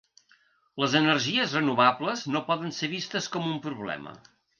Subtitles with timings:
[0.83, 4.15] Les energies renovables no poden ser vistes com un problema.